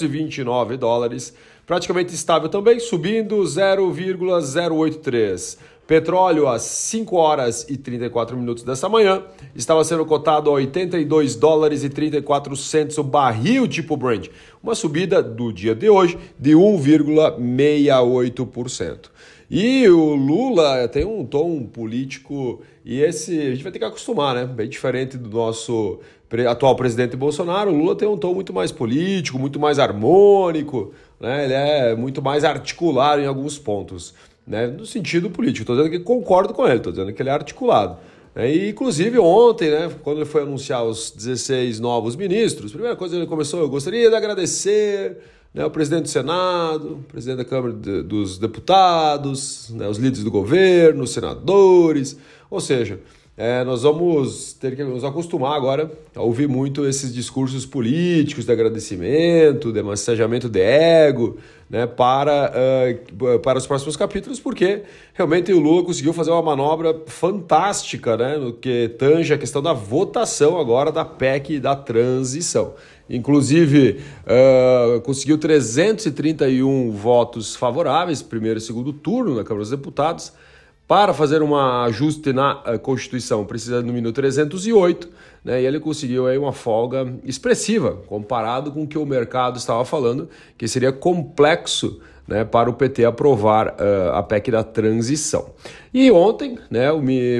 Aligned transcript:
16.829 0.00 0.76
dólares, 0.76 1.34
praticamente 1.66 2.14
estável 2.14 2.48
também, 2.48 2.78
subindo 2.78 3.44
0,083. 3.44 5.58
Petróleo 5.88 6.46
às 6.46 6.62
5 6.62 7.16
horas 7.16 7.66
e 7.66 7.76
34 7.78 8.36
minutos 8.36 8.62
dessa 8.62 8.90
manhã 8.90 9.24
estava 9.54 9.82
sendo 9.82 10.04
cotado 10.04 10.50
a 10.50 10.52
82 10.52 11.34
dólares 11.34 11.82
e 11.82 11.88
34 11.88 12.54
centos 12.56 12.98
o 12.98 13.02
barril 13.02 13.66
tipo 13.66 13.96
Brent, 13.96 14.28
uma 14.62 14.74
subida 14.74 15.22
do 15.22 15.50
dia 15.50 15.74
de 15.74 15.88
hoje 15.88 16.18
de 16.38 16.52
1,68%. 16.52 19.08
E 19.50 19.88
o 19.88 20.14
Lula 20.14 20.86
tem 20.88 21.06
um 21.06 21.24
tom 21.24 21.64
político 21.64 22.60
e 22.84 23.00
esse 23.00 23.40
a 23.40 23.50
gente 23.52 23.62
vai 23.62 23.72
ter 23.72 23.78
que 23.78 23.84
acostumar, 23.86 24.34
né? 24.34 24.44
Bem 24.44 24.68
diferente 24.68 25.16
do 25.16 25.30
nosso 25.30 26.00
atual 26.48 26.76
presidente 26.76 27.16
Bolsonaro, 27.16 27.70
o 27.70 27.74
Lula 27.76 27.96
tem 27.96 28.06
um 28.06 28.16
tom 28.16 28.34
muito 28.34 28.52
mais 28.52 28.70
político, 28.70 29.38
muito 29.38 29.58
mais 29.58 29.78
harmônico, 29.78 30.92
né? 31.18 31.44
Ele 31.44 31.54
é 31.54 31.94
muito 31.94 32.20
mais 32.20 32.44
articulado 32.44 33.22
em 33.22 33.26
alguns 33.26 33.58
pontos 33.58 34.14
né, 34.48 34.66
no 34.66 34.86
sentido 34.86 35.28
político. 35.30 35.62
Estou 35.62 35.76
dizendo 35.76 35.90
que 35.90 35.98
concordo 36.00 36.54
com 36.54 36.66
ele, 36.66 36.78
estou 36.78 36.90
dizendo 36.90 37.12
que 37.12 37.20
ele 37.20 37.28
é 37.28 37.32
articulado. 37.32 37.98
Né, 38.34 38.50
e, 38.50 38.70
inclusive, 38.70 39.18
ontem, 39.18 39.70
né, 39.70 39.90
quando 40.02 40.18
ele 40.18 40.24
foi 40.24 40.42
anunciar 40.42 40.84
os 40.84 41.10
16 41.10 41.78
novos 41.78 42.16
ministros, 42.16 42.70
a 42.70 42.74
primeira 42.74 42.96
coisa 42.96 43.14
que 43.14 43.20
ele 43.20 43.28
começou, 43.28 43.60
eu 43.60 43.68
gostaria 43.68 44.08
de 44.08 44.16
agradecer 44.16 45.18
né, 45.52 45.64
o 45.64 45.70
presidente 45.70 46.04
do 46.04 46.08
Senado, 46.08 46.94
o 46.94 47.02
presidente 47.02 47.38
da 47.38 47.44
Câmara 47.44 47.74
de, 47.74 48.02
dos 48.02 48.38
Deputados, 48.38 49.68
né, 49.70 49.86
os 49.86 49.98
líderes 49.98 50.24
do 50.24 50.30
governo, 50.30 51.04
os 51.04 51.10
senadores, 51.10 52.16
ou 52.50 52.60
seja, 52.60 52.98
é, 53.40 53.62
nós 53.62 53.84
vamos 53.84 54.52
ter 54.52 54.74
que 54.74 54.82
nos 54.82 55.04
acostumar 55.04 55.56
agora 55.56 55.88
a 56.12 56.20
ouvir 56.20 56.48
muito 56.48 56.84
esses 56.84 57.14
discursos 57.14 57.64
políticos 57.64 58.44
de 58.44 58.50
agradecimento, 58.50 59.72
de 59.72 59.80
massageamento 59.80 60.48
de 60.48 60.60
ego, 60.60 61.38
né, 61.70 61.86
para, 61.86 62.52
uh, 62.52 63.38
para 63.38 63.56
os 63.56 63.64
próximos 63.64 63.96
capítulos, 63.96 64.40
porque 64.40 64.82
realmente 65.14 65.52
o 65.52 65.60
Lula 65.60 65.84
conseguiu 65.84 66.12
fazer 66.12 66.32
uma 66.32 66.42
manobra 66.42 67.00
fantástica 67.06 68.16
né, 68.16 68.36
no 68.38 68.54
que 68.54 68.88
tange 68.98 69.32
a 69.32 69.38
questão 69.38 69.62
da 69.62 69.72
votação 69.72 70.58
agora 70.58 70.90
da 70.90 71.04
PEC 71.04 71.60
da 71.60 71.76
transição. 71.76 72.74
Inclusive, 73.08 74.00
uh, 74.26 75.00
conseguiu 75.02 75.38
331 75.38 76.90
votos 76.90 77.54
favoráveis, 77.54 78.20
primeiro 78.20 78.58
e 78.58 78.60
segundo 78.60 78.92
turno 78.92 79.36
na 79.36 79.44
Câmara 79.44 79.60
dos 79.60 79.70
Deputados, 79.70 80.32
para 80.88 81.12
fazer 81.12 81.42
um 81.42 81.54
ajuste 81.54 82.32
na 82.32 82.62
eh, 82.64 82.78
Constituição, 82.78 83.44
precisa 83.44 83.82
no 83.82 83.92
mínimo 83.92 84.10
308, 84.10 85.06
né? 85.44 85.60
E 85.60 85.66
ele 85.66 85.78
conseguiu 85.78 86.26
aí 86.26 86.38
uma 86.38 86.52
folga 86.52 87.06
expressiva 87.24 87.98
comparado 88.06 88.72
com 88.72 88.84
o 88.84 88.86
que 88.88 88.96
o 88.96 89.04
mercado 89.04 89.58
estava 89.58 89.84
falando, 89.84 90.30
que 90.56 90.66
seria 90.66 90.90
complexo 90.90 92.00
né, 92.26 92.42
para 92.44 92.70
o 92.70 92.72
PT 92.74 93.04
aprovar 93.04 93.68
uh, 93.68 94.14
a 94.14 94.22
PEC 94.22 94.50
da 94.50 94.64
transição. 94.64 95.50
E 95.92 96.10
ontem 96.10 96.58
né, 96.70 96.88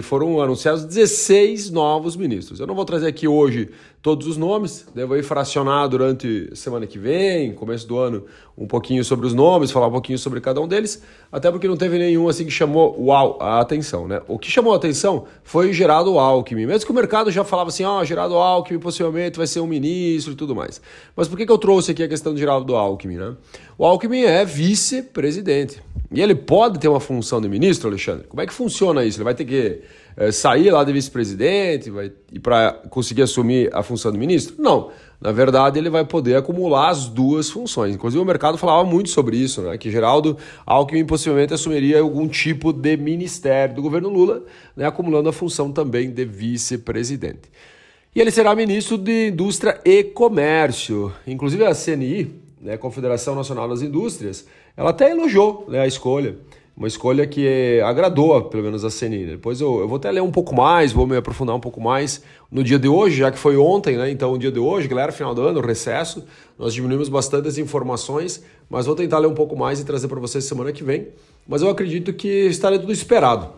foram 0.03 0.41
anunciados 0.41 0.85
16 0.85 1.71
novos 1.71 2.17
ministros. 2.17 2.61
Eu 2.61 2.67
não 2.67 2.75
vou 2.75 2.85
trazer 2.85 3.07
aqui 3.07 3.29
hoje 3.29 3.71
todos 4.09 4.27
os 4.27 4.39
nomes, 4.39 4.87
devo 4.95 5.15
ir 5.17 5.23
fracionar 5.23 5.87
durante 5.87 6.49
semana 6.57 6.87
que 6.87 6.99
vem, 6.99 7.53
começo 7.53 7.87
do 7.87 7.99
ano, 7.99 8.25
um 8.57 8.67
pouquinho 8.67 9.05
sobre 9.05 9.27
os 9.27 9.35
nomes, 9.35 9.71
falar 9.71 9.89
um 9.89 9.93
pouquinho 9.93 10.19
sobre 10.19 10.41
cada 10.41 10.63
um 10.63 10.67
deles, 10.67 11.03
até 11.31 11.51
porque 11.51 11.69
não 11.69 11.77
teve 11.77 11.99
nenhum 11.99 12.27
assim 12.27 12.47
que 12.47 12.51
chamou 12.51 12.99
uau, 12.99 13.37
a 13.39 13.61
atenção. 13.61 14.09
Né? 14.09 14.23
O 14.27 14.39
que 14.39 14.51
chamou 14.51 14.73
a 14.73 14.77
atenção 14.77 15.27
foi 15.45 15.75
Geraldo 15.75 16.19
Alckmin, 16.19 16.65
mesmo 16.65 16.87
que 16.87 16.91
o 16.91 16.95
mercado 16.95 17.31
já 17.31 17.45
falava 17.45 17.69
assim, 17.69 17.85
ó, 17.85 18.01
oh, 18.01 18.05
Geraldo 18.07 18.37
Alckmin 18.37 18.79
possivelmente 18.79 19.37
vai 19.37 19.47
ser 19.47 19.61
um 19.61 19.67
ministro 19.67 20.33
e 20.33 20.37
tudo 20.37 20.57
mais. 20.57 20.81
Mas 21.15 21.29
por 21.29 21.37
que, 21.37 21.45
que 21.45 21.53
eu 21.53 21.59
trouxe 21.59 21.91
aqui 21.91 22.03
a 22.03 22.09
questão 22.09 22.33
do 22.33 22.39
Geraldo 22.39 22.75
Alckmin? 22.77 23.17
Né? 23.17 23.35
O 23.77 23.85
Alckmin 23.85 24.23
é 24.23 24.43
vice-presidente. 24.43 25.83
E 26.11 26.23
ele 26.23 26.35
pode 26.35 26.79
ter 26.79 26.89
uma 26.89 27.01
função 27.01 27.43
de 27.43 27.49
ministro, 27.51 27.91
Alexandre? 27.91 28.27
Como 28.27 28.41
é 28.41 28.47
que 28.47 28.55
funciona 28.55 29.05
isso? 29.05 29.19
Ele 29.19 29.25
vai 29.25 29.35
ter 29.35 29.45
que 29.45 29.83
é, 30.19 30.33
sair 30.33 30.73
lá 30.73 30.83
de 30.83 30.93
vice-presidente 30.93 31.93
e 32.33 32.41
para 32.41 32.73
conseguir 32.91 33.23
assumir 33.23 33.71
a 33.73 33.85
função 33.85 34.11
de 34.11 34.19
ministro? 34.19 34.57
Não. 34.59 34.91
Na 35.21 35.31
verdade, 35.31 35.79
ele 35.79 35.89
vai 35.89 36.05
poder 36.05 36.37
acumular 36.37 36.91
as 36.91 37.07
duas 37.07 37.49
funções. 37.49 37.95
Inclusive, 37.95 38.21
o 38.21 38.27
mercado 38.27 38.59
falava 38.59 38.85
muito 38.85 39.11
sobre 39.11 39.37
isso, 39.37 39.63
né? 39.63 39.79
que 39.79 39.91
Geraldo 39.91 40.37
Alckmin 40.67 41.05
possivelmente 41.05 41.55
assumiria 41.55 42.01
algum 42.01 42.27
tipo 42.27 42.73
de 42.73 42.97
ministério 42.97 43.77
do 43.77 43.83
governo 43.83 44.09
Lula, 44.09 44.43
né? 44.77 44.87
acumulando 44.87 45.29
a 45.29 45.33
função 45.33 45.73
também 45.73 46.11
de 46.11 46.25
vice-presidente. 46.25 47.49
E 48.15 48.21
ele 48.21 48.31
será 48.33 48.55
ministro 48.57 48.99
de 48.99 49.29
Indústria 49.29 49.81
e 49.85 50.03
Comércio. 50.03 51.13
Inclusive, 51.27 51.65
a 51.65 51.75
CNI, 51.75 52.35
né, 52.61 52.77
Confederação 52.77 53.35
Nacional 53.37 53.69
das 53.69 53.83
Indústrias, 53.83 54.47
ela 54.77 54.91
até 54.91 55.11
elogiou 55.11 55.65
né, 55.69 55.81
a 55.81 55.87
escolha. 55.87 56.37
Uma 56.79 56.87
escolha 56.87 57.27
que 57.27 57.81
agradou, 57.85 58.41
pelo 58.45 58.63
menos, 58.63 58.85
a 58.85 58.89
CNI. 58.89 59.27
Depois 59.27 59.61
eu, 59.61 59.81
eu 59.81 59.89
vou 59.89 59.97
até 59.97 60.13
ler 60.13 60.23
um 60.23 60.31
pouco 60.31 60.55
mais, 60.55 60.93
vou 60.93 61.09
me 61.09 61.17
aprofundar 61.17 61.57
um 61.57 61.59
pouco 61.59 61.81
mais 61.81 62.23
no 62.53 62.63
dia 62.63 62.79
de 62.79 62.87
hoje, 62.87 63.17
já 63.17 63.33
que 63.33 63.39
foi 63.39 63.57
ontem, 63.57 63.97
né? 63.97 64.09
Então, 64.13 64.33
o 64.33 64.39
dia 64.39 64.53
de 64.53 64.61
hoje, 64.61 64.87
galera, 64.87 65.11
final 65.11 65.35
do 65.35 65.43
ano, 65.43 65.61
recesso, 65.61 66.25
nós 66.57 66.73
diminuímos 66.73 67.09
bastante 67.09 67.49
as 67.49 67.59
informações, 67.59 68.45
mas 68.71 68.87
vou 68.87 68.95
tentar 68.95 69.19
ler 69.19 69.27
um 69.27 69.35
pouco 69.35 69.57
mais 69.57 69.81
e 69.81 69.85
trazer 69.85 70.07
para 70.07 70.21
vocês 70.21 70.45
semana 70.45 70.71
que 70.71 70.85
vem. 70.85 71.09
Mas 71.49 71.63
eu 71.63 71.69
acredito 71.69 72.13
que 72.13 72.47
estará 72.47 72.79
tudo 72.79 72.93
esperado. 72.93 73.49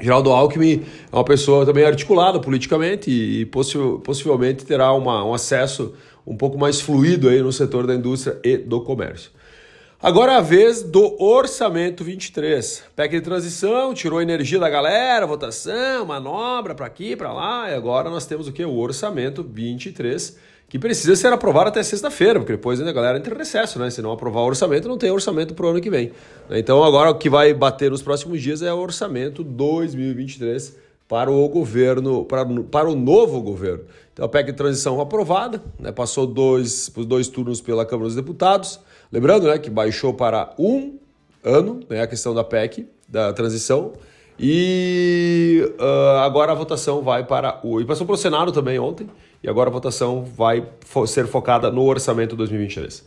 Geraldo 0.00 0.32
Alckmin 0.32 0.82
é 1.12 1.14
uma 1.14 1.24
pessoa 1.24 1.64
também 1.64 1.84
articulada 1.84 2.40
politicamente 2.40 3.12
e 3.12 3.46
possivelmente 3.46 4.64
terá 4.64 4.92
uma, 4.92 5.24
um 5.24 5.32
acesso 5.32 5.94
um 6.26 6.36
pouco 6.36 6.58
mais 6.58 6.80
fluido 6.80 7.28
aí 7.28 7.40
no 7.40 7.52
setor 7.52 7.86
da 7.86 7.94
indústria 7.94 8.40
e 8.42 8.56
do 8.56 8.80
comércio. 8.80 9.30
Agora 10.02 10.32
é 10.32 10.36
a 10.36 10.40
vez 10.40 10.82
do 10.82 11.22
orçamento 11.22 12.02
23. 12.02 12.84
PEC 12.96 13.16
de 13.16 13.20
transição, 13.20 13.92
tirou 13.92 14.22
energia 14.22 14.58
da 14.58 14.70
galera, 14.70 15.26
votação, 15.26 16.06
manobra 16.06 16.74
para 16.74 16.86
aqui, 16.86 17.14
para 17.14 17.30
lá, 17.34 17.70
e 17.70 17.74
agora 17.74 18.08
nós 18.08 18.24
temos 18.24 18.48
o 18.48 18.52
que? 18.52 18.64
O 18.64 18.78
orçamento 18.78 19.42
23, 19.42 20.38
que 20.70 20.78
precisa 20.78 21.14
ser 21.14 21.30
aprovado 21.30 21.68
até 21.68 21.82
sexta-feira, 21.82 22.40
porque 22.40 22.54
depois 22.54 22.80
a 22.80 22.92
galera 22.92 23.18
entra 23.18 23.34
em 23.34 23.36
recesso, 23.36 23.78
né? 23.78 23.90
Se 23.90 24.00
não 24.00 24.10
aprovar 24.10 24.40
o 24.40 24.46
orçamento, 24.46 24.88
não 24.88 24.96
tem 24.96 25.10
orçamento 25.10 25.52
para 25.52 25.66
o 25.66 25.68
ano 25.68 25.82
que 25.82 25.90
vem. 25.90 26.12
Então 26.48 26.82
agora 26.82 27.10
o 27.10 27.16
que 27.16 27.28
vai 27.28 27.52
bater 27.52 27.90
nos 27.90 28.00
próximos 28.00 28.40
dias 28.40 28.62
é 28.62 28.72
o 28.72 28.78
orçamento 28.78 29.44
2023 29.44 30.78
para 31.06 31.30
o 31.30 31.46
governo, 31.46 32.24
para, 32.24 32.46
para 32.46 32.88
o 32.88 32.96
novo 32.96 33.42
governo. 33.42 33.84
Então 34.14 34.24
a 34.24 34.28
PEC 34.30 34.52
de 34.52 34.56
transição 34.56 34.98
aprovada, 34.98 35.62
né, 35.78 35.92
passou 35.92 36.26
dois, 36.26 36.90
os 36.96 37.04
dois 37.04 37.28
turnos 37.28 37.60
pela 37.60 37.84
Câmara 37.84 38.06
dos 38.06 38.16
Deputados. 38.16 38.80
Lembrando 39.12 39.48
né, 39.48 39.58
que 39.58 39.68
baixou 39.68 40.14
para 40.14 40.54
um 40.58 40.98
ano 41.42 41.80
né, 41.88 42.02
a 42.02 42.06
questão 42.06 42.34
da 42.34 42.44
PEC, 42.44 42.86
da 43.08 43.32
transição. 43.32 43.92
E 44.38 45.62
uh, 45.78 46.18
agora 46.20 46.52
a 46.52 46.54
votação 46.54 47.02
vai 47.02 47.24
para 47.26 47.60
o. 47.62 47.80
E 47.80 47.84
passou 47.84 48.06
para 48.06 48.14
o 48.14 48.18
Senado 48.18 48.52
também 48.52 48.78
ontem. 48.78 49.08
e 49.42 49.48
agora 49.48 49.68
a 49.68 49.72
votação 49.72 50.24
vai 50.24 50.66
ser 51.06 51.26
focada 51.26 51.70
no 51.70 51.84
orçamento 51.84 52.34
2023. 52.36 53.04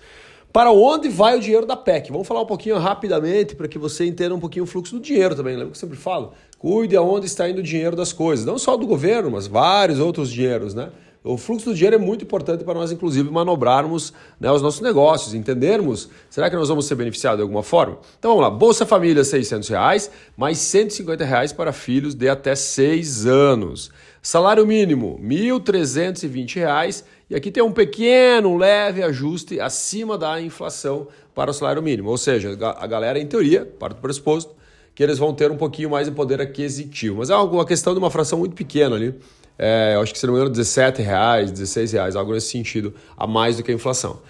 Para 0.52 0.72
onde 0.72 1.10
vai 1.10 1.36
o 1.36 1.40
dinheiro 1.40 1.66
da 1.66 1.76
PEC? 1.76 2.12
Vamos 2.12 2.28
falar 2.28 2.42
um 2.42 2.46
pouquinho 2.46 2.78
rapidamente 2.78 3.56
para 3.56 3.68
que 3.68 3.80
você 3.80 4.06
entenda 4.06 4.36
um 4.36 4.40
pouquinho 4.40 4.66
o 4.66 4.68
fluxo 4.68 4.94
do 4.96 5.02
dinheiro 5.02 5.36
também. 5.36 5.54
Lembra 5.54 5.72
que 5.72 5.78
eu 5.78 5.80
sempre 5.80 5.98
falo? 5.98 6.34
Cuide 6.60 6.96
aonde 6.96 7.26
está 7.26 7.50
indo 7.50 7.58
o 7.58 7.64
dinheiro 7.64 7.96
das 7.96 8.14
coisas. 8.14 8.46
Não 8.46 8.60
só 8.60 8.78
do 8.78 8.86
governo, 8.86 9.32
mas 9.32 9.48
vários 9.48 10.00
outros 10.00 10.32
dinheiros, 10.32 10.76
né? 10.76 10.92
O 11.24 11.38
fluxo 11.38 11.70
do 11.70 11.74
dinheiro 11.74 11.96
é 11.96 12.00
muito 12.00 12.26
importante 12.26 12.66
para 12.66 12.74
nós, 12.74 12.92
inclusive, 12.92 13.30
manobrarmos 13.30 14.12
né, 14.38 14.52
os 14.52 14.62
nossos 14.62 14.82
negócios, 14.82 15.34
entendermos, 15.34 16.10
será 16.30 16.50
que 16.50 16.56
nós 16.56 16.68
vamos 16.68 16.86
ser 16.86 16.96
beneficiados 16.96 17.38
de 17.38 17.44
alguma 17.44 17.64
forma? 17.64 17.98
Então 18.20 18.32
vamos 18.32 18.44
lá, 18.44 18.50
Bolsa 18.50 18.86
Família 18.86 19.24
600 19.24 19.70
reais, 19.70 20.12
mais 20.36 20.58
150 20.58 21.24
reais 21.24 21.54
para 21.54 21.72
filhos 21.72 22.14
de 22.14 22.28
até 22.28 22.56
6 22.56 23.26
anos. 23.26 23.90
Salário 24.22 24.68
mínimo, 24.68 25.18
R$ 25.22 25.50
1.320 25.52 27.04
e 27.30 27.36
aqui 27.36 27.50
tem 27.50 27.64
um 27.64 27.72
pequeno, 27.72 28.58
leve 28.58 29.02
ajuste 29.02 29.60
acima 29.60 30.18
da 30.18 30.42
inflação 30.42 31.08
para 31.34 31.52
o 31.52 31.54
salário 31.54 31.82
mínimo. 31.82 32.10
Ou 32.10 32.18
seja, 32.18 32.58
a 32.78 32.86
galera, 32.86 33.18
em 33.18 33.26
teoria, 33.26 33.66
parte 33.66 33.96
do 33.96 34.02
pressuposto, 34.02 34.54
que 34.94 35.02
eles 35.02 35.18
vão 35.18 35.34
ter 35.34 35.50
um 35.50 35.58
pouquinho 35.58 35.90
mais 35.90 36.08
de 36.08 36.14
poder 36.14 36.40
aquisitivo. 36.42 37.18
Mas 37.18 37.30
é 37.30 37.36
uma 37.36 37.66
questão 37.66 37.94
de 37.94 38.00
uma 38.00 38.12
fração 38.12 38.40
muito 38.40 38.56
pequena 38.56 38.96
ali. 38.96 39.16
É, 39.58 39.94
eu 39.96 40.02
acho 40.02 40.14
que 40.14 40.20
se 40.20 40.26
não 40.26 40.34
me 40.34 40.40
engano, 40.40 40.52
17 40.52 41.02
reais, 41.02 41.52
16 41.52 41.92
reais, 41.92 42.16
algo 42.16 42.34
nesse 42.34 42.50
sentido, 42.50 42.94
a 43.16 43.28
mais 43.28 43.58
do 43.58 43.64
que 43.64 43.72
a 43.72 43.76
inflação. 43.76 44.22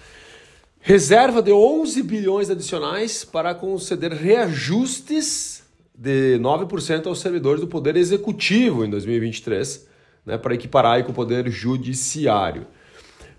Reserva 0.80 1.40
de 1.40 1.50
11 1.50 2.02
bilhões 2.02 2.50
adicionais 2.50 3.24
para 3.24 3.54
conceder 3.54 4.12
reajustes 4.12 5.62
de 5.94 6.38
9% 6.38 7.06
aos 7.06 7.20
servidores 7.20 7.60
do 7.60 7.66
Poder 7.66 7.96
Executivo 7.96 8.84
em 8.84 8.90
2023, 8.90 9.86
né, 10.26 10.36
para 10.36 10.54
equiparar 10.54 11.02
com 11.04 11.12
o 11.12 11.14
Poder 11.14 11.48
Judiciário. 11.50 12.66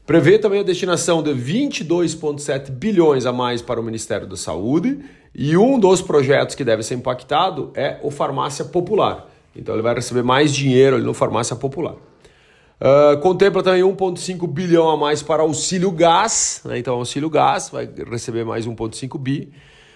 Prevê 0.05 0.37
também 0.37 0.61
a 0.61 0.63
destinação 0.63 1.21
de 1.21 1.31
22,7 1.31 2.69
bilhões 2.71 3.25
a 3.25 3.33
mais 3.33 3.61
para 3.61 3.79
o 3.79 3.83
Ministério 3.83 4.27
da 4.27 4.37
Saúde 4.37 4.99
e 5.33 5.57
um 5.57 5.79
dos 5.79 6.01
projetos 6.01 6.55
que 6.55 6.63
deve 6.63 6.83
ser 6.83 6.95
impactado 6.95 7.71
é 7.75 7.99
o 8.01 8.09
Farmácia 8.09 8.63
Popular. 8.65 9.27
Então 9.55 9.73
ele 9.73 9.81
vai 9.81 9.95
receber 9.95 10.23
mais 10.23 10.53
dinheiro 10.53 10.97
ali 10.97 11.05
no 11.05 11.13
Farmácia 11.13 11.55
Popular. 11.55 11.93
Uh, 11.93 13.17
contempla 13.21 13.63
também 13.63 13.81
1,5 13.81 14.45
bilhão 14.47 14.89
a 14.89 14.97
mais 14.97 15.23
para 15.23 15.43
auxílio 15.43 15.89
gás, 15.91 16.61
né? 16.65 16.77
então 16.77 16.95
auxílio 16.95 17.29
gás 17.29 17.69
vai 17.69 17.89
receber 18.09 18.43
mais 18.43 18.67
1,5 18.67 19.17
bi. 19.17 19.51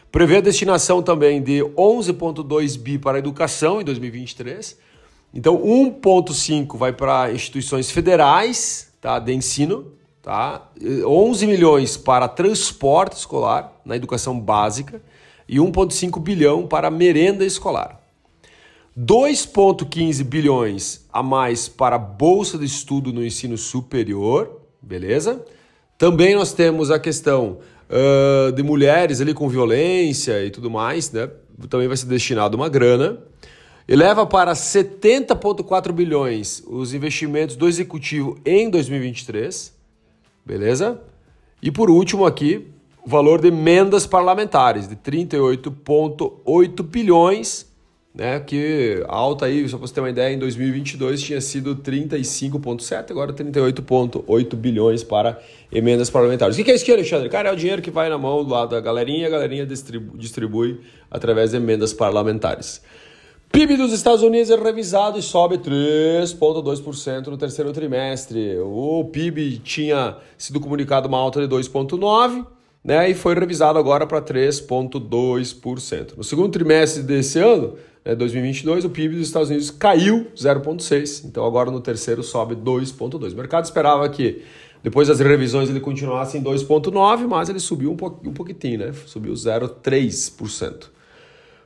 Prevê 0.09 0.37
a 0.37 0.41
destinação 0.41 1.03
também 1.03 1.41
de 1.41 1.59
11,2 1.59 2.79
bi 2.79 2.97
para 2.97 3.17
a 3.17 3.19
educação 3.19 3.81
em 3.81 3.83
2023. 3.83 4.77
Então 5.33 5.57
1,5 5.61 6.77
vai 6.77 6.93
para 6.93 7.31
instituições 7.31 7.91
federais 7.91 8.91
tá, 9.01 9.19
de 9.19 9.33
ensino, 9.33 9.91
tá? 10.21 10.69
11 11.05 11.45
milhões 11.45 11.97
para 11.97 12.27
transporte 12.27 13.17
escolar 13.17 13.73
na 13.85 13.95
educação 13.95 14.39
básica 14.39 15.01
e 15.47 15.57
1,5 15.57 16.19
bilhão 16.19 16.65
para 16.65 16.89
merenda 16.89 17.45
escolar. 17.45 17.99
2,15 18.99 20.23
bilhões 20.25 21.05
a 21.13 21.23
mais 21.23 21.69
para 21.69 21.95
a 21.95 21.99
bolsa 21.99 22.57
de 22.57 22.65
estudo 22.65 23.13
no 23.13 23.25
ensino 23.25 23.57
superior, 23.57 24.59
beleza? 24.81 25.41
Também 25.97 26.35
nós 26.35 26.51
temos 26.51 26.91
a 26.91 26.99
questão 26.99 27.59
uh, 27.89 28.51
de 28.51 28.61
mulheres 28.61 29.21
ali 29.21 29.33
com 29.33 29.47
violência 29.47 30.43
e 30.43 30.51
tudo 30.51 30.69
mais, 30.69 31.09
né? 31.13 31.29
Também 31.69 31.87
vai 31.87 31.95
ser 31.95 32.07
destinado 32.07 32.57
uma 32.57 32.67
grana. 32.67 33.19
Eleva 33.87 34.25
para 34.25 34.51
70,4 34.51 35.93
bilhões 35.93 36.61
os 36.67 36.93
investimentos 36.93 37.55
do 37.55 37.69
executivo 37.69 38.37
em 38.45 38.69
2023, 38.69 39.73
beleza? 40.45 40.99
E 41.61 41.71
por 41.71 41.89
último 41.89 42.25
aqui, 42.25 42.67
o 43.05 43.09
valor 43.09 43.39
de 43.39 43.47
emendas 43.47 44.05
parlamentares 44.05 44.89
de 44.89 44.97
38,8 44.97 46.83
bilhões 46.83 47.68
né, 48.13 48.39
que 48.39 49.03
alta 49.07 49.45
aí, 49.45 49.67
só 49.69 49.77
para 49.77 49.87
você 49.87 49.93
ter 49.93 50.01
uma 50.01 50.09
ideia, 50.09 50.33
em 50.33 50.39
2022 50.39 51.21
tinha 51.21 51.39
sido 51.39 51.75
35,7, 51.75 53.11
agora 53.11 53.31
38,8 53.31 54.55
bilhões 54.55 55.03
para 55.03 55.39
emendas 55.71 56.09
parlamentares. 56.09 56.57
O 56.57 56.63
que 56.63 56.71
é 56.71 56.75
isso 56.75 56.83
aqui, 56.83 56.91
Alexandre? 56.91 57.29
Cara, 57.29 57.49
é 57.49 57.53
o 57.53 57.55
dinheiro 57.55 57.81
que 57.81 57.91
vai 57.91 58.09
na 58.09 58.17
mão 58.17 58.43
do 58.43 58.49
lado 58.49 58.71
da 58.71 58.79
galerinha 58.79 59.27
a 59.27 59.29
galerinha 59.29 59.65
distribui, 59.65 60.17
distribui 60.17 60.81
através 61.09 61.51
de 61.51 61.57
emendas 61.57 61.93
parlamentares. 61.93 62.81
PIB 63.51 63.77
dos 63.77 63.91
Estados 63.91 64.21
Unidos 64.21 64.51
é 64.51 64.55
revisado 64.55 65.17
e 65.17 65.23
sobe 65.23 65.57
3,2% 65.57 67.27
no 67.27 67.37
terceiro 67.37 67.71
trimestre. 67.73 68.59
O 68.59 69.05
PIB 69.05 69.59
tinha 69.63 70.17
sido 70.37 70.59
comunicado 70.59 71.07
uma 71.07 71.17
alta 71.17 71.47
de 71.47 71.55
2,9%, 71.55 72.45
né, 72.83 73.09
e 73.09 73.13
foi 73.13 73.35
revisado 73.35 73.77
agora 73.77 74.07
para 74.07 74.21
3,2%. 74.21 76.17
No 76.17 76.23
segundo 76.23 76.51
trimestre 76.51 77.03
desse 77.03 77.39
ano, 77.39 77.75
2022, 78.03 78.83
né, 78.83 78.89
o 78.89 78.91
PIB 78.91 79.15
dos 79.15 79.27
Estados 79.27 79.49
Unidos 79.49 79.69
caiu 79.69 80.27
0,6%, 80.35 81.25
então 81.25 81.45
agora 81.45 81.69
no 81.69 81.81
terceiro 81.81 82.23
sobe 82.23 82.55
2,2%. 82.55 83.33
O 83.33 83.35
mercado 83.35 83.65
esperava 83.65 84.07
que 84.09 84.43
depois 84.81 85.07
das 85.07 85.19
revisões 85.19 85.69
ele 85.69 85.79
continuasse 85.79 86.37
em 86.37 86.43
2,9%, 86.43 87.27
mas 87.27 87.49
ele 87.49 87.59
subiu 87.59 87.91
um, 87.91 87.97
pouquinho, 87.97 88.31
um 88.31 88.33
pouquitinho, 88.33 88.79
né? 88.79 88.93
subiu 89.05 89.33
0,3%. 89.33 90.98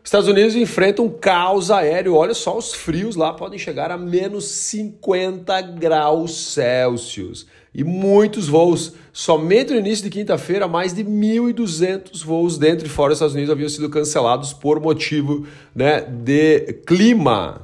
Estados 0.04 0.28
Unidos 0.28 0.56
enfrenta 0.56 1.02
um 1.02 1.10
caos 1.10 1.72
aéreo. 1.72 2.16
Olha 2.16 2.34
só, 2.34 2.58
os 2.58 2.74
frios 2.74 3.16
lá 3.16 3.34
podem 3.34 3.58
chegar 3.58 3.90
a 3.90 3.98
menos 3.98 4.46
50 4.46 5.62
graus 5.62 6.36
Celsius 6.54 7.48
e 7.74 7.86
muitos 7.86 8.50
voos. 8.50 8.94
Somente 9.14 9.72
no 9.72 9.80
início 9.80 10.04
de 10.04 10.10
quinta-feira, 10.10 10.68
mais 10.68 10.94
de 10.94 11.06
1.200 11.06 12.24
voos 12.24 12.58
dentro 12.58 12.86
e 12.86 12.90
fora 12.90 13.10
dos 13.10 13.18
Estados 13.18 13.34
Unidos 13.34 13.52
haviam 13.52 13.70
sido 13.70 13.90
cancelados 13.90 14.52
por 14.52 14.82
motivo 14.82 15.48
né, 15.74 16.02
de 16.02 16.74
clima. 16.86 17.62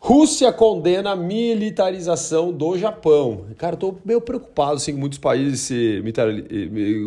Rússia 0.00 0.52
condena 0.52 1.12
a 1.12 1.16
militarização 1.16 2.52
do 2.52 2.76
Japão. 2.76 3.46
Cara, 3.56 3.74
eu 3.74 3.78
tô 3.78 3.94
meio 4.04 4.20
preocupado 4.20 4.74
assim, 4.74 4.92
com 4.92 5.00
muitos 5.00 5.18
países 5.18 5.60
se 5.60 6.02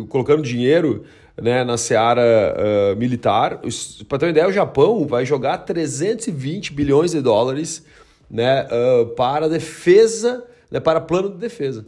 colocando 0.08 0.42
dinheiro 0.42 1.04
né, 1.40 1.64
na 1.64 1.76
seara 1.76 2.22
uh, 2.22 2.96
militar. 2.96 3.60
Para 4.08 4.18
ter 4.18 4.26
uma 4.26 4.30
ideia, 4.30 4.48
o 4.48 4.52
Japão 4.52 5.06
vai 5.06 5.24
jogar 5.24 5.58
320 5.58 6.72
bilhões 6.72 7.12
de 7.12 7.20
dólares 7.20 7.84
né, 8.30 8.66
uh, 8.66 9.06
para 9.14 9.48
defesa 9.48 10.44
né, 10.72 10.80
para 10.80 11.00
plano 11.00 11.28
de 11.28 11.36
defesa, 11.36 11.86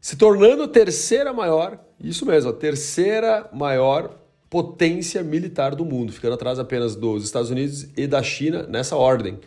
se 0.00 0.16
tornando 0.16 0.62
a 0.62 0.68
terceira 0.68 1.32
maior, 1.32 1.78
isso 2.00 2.24
mesmo, 2.24 2.50
a 2.50 2.52
terceira 2.52 3.50
maior 3.52 4.12
potência 4.48 5.22
militar 5.22 5.74
do 5.74 5.84
mundo, 5.84 6.12
ficando 6.12 6.34
atrás 6.34 6.58
apenas 6.58 6.94
dos 6.94 7.24
Estados 7.24 7.50
Unidos 7.50 7.88
e 7.96 8.06
da 8.06 8.22
China 8.22 8.62
nessa 8.68 8.96
ordem. 8.96 9.38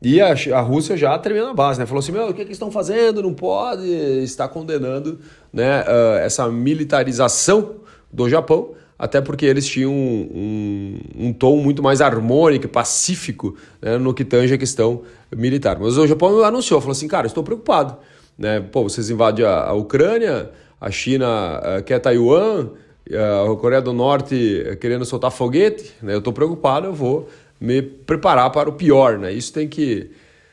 E 0.00 0.20
a, 0.20 0.32
a 0.54 0.60
Rússia 0.60 0.96
já 0.96 1.18
tremendo 1.18 1.48
a 1.48 1.54
base, 1.54 1.78
né? 1.78 1.84
Falou 1.84 1.98
assim: 1.98 2.12
meu, 2.12 2.28
o 2.28 2.34
que, 2.34 2.42
é 2.42 2.44
que 2.44 2.52
estão 2.52 2.70
fazendo? 2.70 3.20
Não 3.20 3.34
pode. 3.34 3.88
Está 4.22 4.46
condenando 4.46 5.18
né, 5.52 5.82
uh, 5.82 6.18
essa 6.18 6.48
militarização 6.48 7.80
do 8.12 8.28
Japão, 8.28 8.70
até 8.98 9.20
porque 9.20 9.46
eles 9.46 9.66
tinham 9.66 9.92
um, 9.92 10.98
um, 11.16 11.28
um 11.28 11.32
tom 11.32 11.56
muito 11.58 11.82
mais 11.82 12.00
harmônico 12.00 12.66
pacífico 12.68 13.56
né, 13.80 13.96
no 13.96 14.12
que 14.12 14.24
tange 14.24 14.52
a 14.52 14.58
questão 14.58 15.02
militar. 15.34 15.78
Mas 15.78 15.96
o 15.96 16.06
Japão 16.06 16.42
anunciou, 16.42 16.80
falou 16.80 16.92
assim, 16.92 17.06
cara, 17.06 17.26
estou 17.26 17.44
preocupado. 17.44 17.96
Né? 18.36 18.60
Pô, 18.60 18.82
vocês 18.82 19.08
invadem 19.08 19.44
a, 19.44 19.64
a 19.64 19.72
Ucrânia, 19.72 20.50
a 20.80 20.90
China 20.90 21.60
uh, 21.60 21.82
quer 21.82 22.00
Taiwan, 22.00 22.70
uh, 23.10 23.52
a 23.52 23.56
Coreia 23.56 23.82
do 23.82 23.92
Norte 23.92 24.76
querendo 24.80 25.04
soltar 25.04 25.30
foguete, 25.30 25.92
né? 26.02 26.14
eu 26.14 26.18
estou 26.18 26.32
preocupado, 26.32 26.86
eu 26.86 26.92
vou 26.92 27.28
me 27.60 27.82
preparar 27.82 28.50
para 28.50 28.68
o 28.68 28.72
pior. 28.72 29.18
Né? 29.18 29.32
Isso 29.32 29.52
tem 29.52 29.68
que 29.68 30.10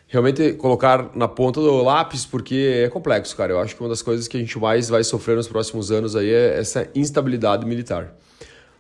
realmente 0.08 0.54
colocar 0.54 1.12
na 1.16 1.28
ponta 1.28 1.60
do 1.60 1.82
lápis, 1.82 2.26
porque 2.26 2.84
é 2.86 2.90
complexo, 2.90 3.36
cara. 3.36 3.54
Eu 3.54 3.60
acho 3.60 3.76
que 3.76 3.82
uma 3.82 3.90
das 3.90 4.02
coisas 4.02 4.28
que 4.28 4.38
a 4.38 4.40
gente 4.40 4.58
mais 4.60 4.90
vai 4.90 5.04
sofrer 5.04 5.36
nos 5.36 5.48
próximos 5.48 5.92
anos 5.92 6.16
aí 6.16 6.30
é 6.30 6.60
essa 6.60 6.88
instabilidade 6.96 7.66
militar. 7.66 8.16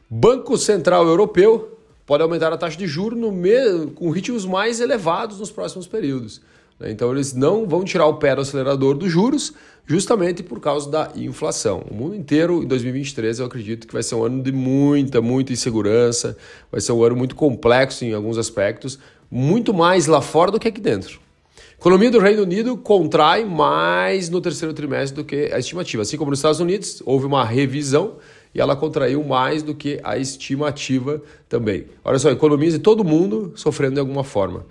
Banco 0.10 0.58
Central 0.58 1.05
Europeu 1.08 1.79
pode 2.05 2.22
aumentar 2.22 2.53
a 2.53 2.58
taxa 2.58 2.77
de 2.77 2.88
juros 2.88 3.20
no 3.20 3.32
me... 3.32 3.88
com 3.96 4.10
ritmos 4.12 4.46
mais 4.46 4.79
elevados 4.79 5.39
nos 5.39 5.51
próximos 5.51 5.88
períodos. 5.88 6.41
Né? 6.79 6.91
Então 6.91 7.12
eles 7.12 7.34
não 7.34 7.67
vão 7.67 7.84
tirar 7.84 8.05
o 8.05 8.15
pé 8.15 8.36
do 8.36 8.41
acelerador 8.41 8.96
dos 8.96 9.12
juros, 9.12 9.53
justamente 9.86 10.44
por 10.44 10.60
causa 10.60 10.89
da 10.89 11.12
inflação. 11.15 11.84
O 11.89 11.94
mundo 11.94 12.15
inteiro, 12.15 12.63
em 12.63 12.67
2023, 12.67 13.39
eu 13.39 13.46
acredito 13.46 13.88
que 13.88 13.94
vai 13.94 14.03
ser 14.03 14.15
um 14.15 14.24
ano 14.24 14.44
de 14.44 14.51
muita, 14.51 15.22
muita 15.22 15.53
insegurança, 15.53 16.38
vai 16.72 16.82
ser 16.82 16.91
um 16.91 17.03
ano 17.03 17.15
muito 17.15 17.36
complexo 17.36 18.05
em 18.05 18.13
alguns 18.13 18.38
aspectos, 18.38 19.00
muito 19.29 19.74
mais 19.74 20.08
lá 20.08 20.22
fora 20.22 20.51
do 20.51 20.60
que 20.60 20.67
aqui 20.67 20.82
dentro. 20.82 21.20
A 21.58 21.79
economia 21.79 22.10
do 22.10 22.20
Reino 22.20 22.44
Unido 22.44 22.77
contrai 22.77 23.46
mais 23.46 24.29
no 24.29 24.41
terceiro 24.41 24.74
trimestre 24.74 25.15
do 25.15 25.24
que 25.24 25.51
a 25.53 25.60
estimativa. 25.60 26.01
Assim 26.01 26.17
como 26.17 26.32
nos 26.32 26.39
Estados 26.39 26.60
Unidos, 26.60 27.01
houve 27.05 27.25
uma 27.25 27.44
revisão 27.44 28.15
e 28.53 28.62
ela 28.62 28.75
contraiu 28.75 29.24
mais 29.24 29.62
do 29.62 29.75
que 29.75 30.00
a 30.03 30.17
estimativa 30.17 31.22
também. 31.50 31.86
Olha 32.03 32.17
só, 32.17 32.32
economias 32.32 32.74
de 32.74 32.79
todo 32.79 33.03
mundo 33.03 33.51
sofrendo 33.55 33.96
de 33.96 34.00
alguma 34.00 34.24
forma. 34.24 34.65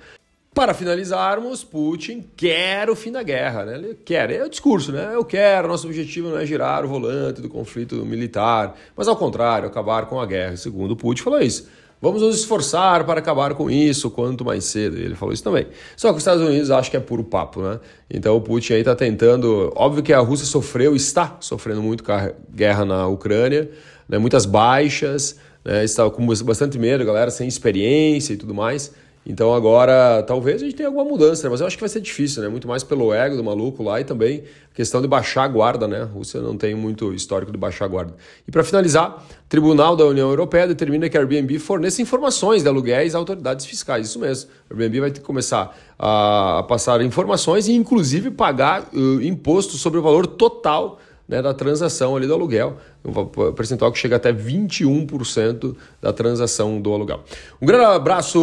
Para 0.55 0.73
finalizarmos, 0.73 1.65
Putin 1.65 2.25
quer 2.37 2.89
o 2.89 2.95
fim 2.95 3.11
da 3.11 3.25
guerra, 3.25 3.65
né? 3.65 3.75
Ele 3.75 3.99
quer, 4.05 4.31
é 4.31 4.45
o 4.45 4.49
discurso, 4.49 4.93
né? 4.93 5.11
Eu 5.13 5.25
quero, 5.25 5.67
nosso 5.67 5.87
objetivo 5.87 6.31
não 6.31 6.39
é 6.39 6.47
girar 6.47 6.85
o 6.85 6.89
volante 6.89 7.43
do 7.43 7.49
conflito 7.49 7.97
militar, 8.07 8.77
mas 8.97 9.09
ao 9.09 9.17
contrário, 9.17 9.67
acabar 9.69 10.07
com 10.07 10.21
a 10.21 10.25
guerra. 10.25 10.57
Segundo 10.57 10.97
Putin 10.97 11.23
falou 11.23 11.41
isso. 11.41 11.69
Vamos 12.05 12.21
nos 12.21 12.37
esforçar 12.37 13.03
para 13.07 13.19
acabar 13.19 13.55
com 13.55 13.71
isso 13.71 14.11
quanto 14.11 14.45
mais 14.45 14.65
cedo. 14.67 14.99
Ele 14.99 15.15
falou 15.15 15.33
isso 15.33 15.43
também. 15.43 15.67
Só 15.97 16.09
que 16.11 16.17
os 16.17 16.21
Estados 16.21 16.47
Unidos 16.47 16.71
acham 16.71 16.91
que 16.91 16.99
é 16.99 17.01
puro 17.01 17.25
papo, 17.25 17.63
né? 17.63 17.81
Então 18.11 18.37
o 18.37 18.43
Putin 18.43 18.75
aí 18.75 18.81
está 18.81 18.95
tentando. 18.95 19.73
Óbvio 19.75 20.03
que 20.03 20.13
a 20.13 20.19
Rússia 20.19 20.45
sofreu, 20.45 20.95
está 20.95 21.39
sofrendo 21.41 21.83
muito 21.83 22.05
com 22.05 22.13
a 22.13 22.31
guerra 22.55 22.85
na 22.85 23.07
Ucrânia, 23.09 23.71
né? 24.07 24.19
muitas 24.19 24.45
baixas, 24.45 25.39
né? 25.65 25.83
está 25.83 26.11
com 26.11 26.27
bastante 26.27 26.79
medo, 26.79 27.03
galera 27.07 27.31
sem 27.31 27.49
experiência 27.49 28.35
e 28.35 28.37
tudo 28.37 28.53
mais. 28.53 28.93
Então 29.27 29.55
agora 29.55 30.23
talvez 30.27 30.63
a 30.63 30.65
gente 30.67 30.77
tenha 30.77 30.89
alguma 30.89 31.05
mudança, 31.05 31.45
né? 31.45 31.51
mas 31.51 31.61
eu 31.61 31.67
acho 31.67 31.77
que 31.77 31.83
vai 31.83 31.89
ser 31.89 32.01
difícil, 32.01 32.43
né? 32.43 32.49
Muito 32.49 32.69
mais 32.69 32.83
pelo 32.83 33.13
ego 33.13 33.37
do 33.37 33.43
maluco 33.43 33.83
lá 33.83 34.01
e 34.01 34.05
também 34.05 34.45
questão 34.75 35.01
de 35.01 35.09
baixar 35.09 35.45
a 35.45 35.49
guarda, 35.49 35.89
né? 35.89 36.03
A 36.03 36.05
Rússia 36.05 36.41
não 36.43 36.57
tem 36.59 36.75
muito 36.75 37.15
histórico 37.15 37.51
de 37.51 37.57
baixar 37.57 37.87
a 37.87 37.89
guarda. 37.89 38.15
E 38.47 38.51
para 38.51 38.63
finalizar, 38.63 39.17
o 39.17 39.49
Tribunal 39.49 39.97
da 39.97 40.05
União 40.05 40.29
Europeia 40.29 40.67
determina 40.67 41.09
que 41.09 41.17
a 41.17 41.21
Airbnb 41.21 41.59
forneça 41.59 42.03
informações 42.03 42.63
de 42.63 42.69
aluguéis 42.69 43.15
a 43.15 43.19
autoridades 43.19 43.65
fiscais. 43.65 44.09
Isso 44.09 44.19
mesmo. 44.19 44.51
A 44.69 44.75
Airbnb 44.75 45.01
vai 45.01 45.11
ter 45.11 45.21
que 45.21 45.27
começar 45.27 45.75
a 45.99 46.65
passar 46.69 47.01
informações 47.01 47.67
e 47.67 47.73
inclusive 47.73 48.31
pagar 48.31 48.91
uh, 48.93 49.23
imposto 49.23 49.75
sobre 49.79 49.99
o 49.99 50.03
valor 50.03 50.27
total 50.27 50.99
né, 51.29 51.41
da 51.41 51.55
transação 51.55 52.17
ali 52.17 52.27
do 52.27 52.35
aluguel, 52.35 52.77
um 53.05 53.53
percentual 53.53 53.91
que 53.91 53.99
chega 53.99 54.17
até 54.17 54.33
21% 54.33 55.75
da 56.01 56.13
transação 56.13 56.81
do 56.81 56.93
aluguel. 56.93 57.25
Um 57.61 57.67
grande 57.67 57.85
abraço, 57.85 58.39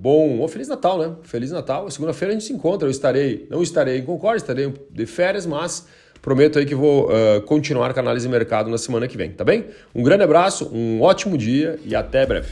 bom, 0.00 0.40
oh, 0.40 0.48
Feliz 0.48 0.68
Natal, 0.68 0.98
né? 0.98 1.12
Feliz 1.22 1.50
Natal. 1.50 1.90
Segunda-feira 1.90 2.32
a 2.32 2.34
gente 2.34 2.46
se 2.46 2.52
encontra, 2.52 2.86
eu 2.86 2.90
estarei, 2.90 3.46
não 3.50 3.62
estarei 3.62 3.98
em 3.98 4.04
Concórdia, 4.04 4.42
estarei 4.42 4.72
de 4.90 5.06
férias, 5.06 5.46
mas 5.46 5.86
prometo 6.20 6.58
aí 6.58 6.66
que 6.66 6.74
vou 6.74 7.08
uh, 7.10 7.42
continuar 7.42 7.92
com 7.92 8.00
a 8.00 8.02
análise 8.02 8.26
de 8.26 8.32
mercado 8.32 8.70
na 8.70 8.78
semana 8.78 9.06
que 9.06 9.16
vem, 9.16 9.30
tá 9.30 9.44
bem? 9.44 9.66
Um 9.94 10.02
grande 10.02 10.22
abraço, 10.24 10.70
um 10.72 11.02
ótimo 11.02 11.36
dia 11.36 11.78
e 11.84 11.94
até 11.94 12.24
breve. 12.24 12.48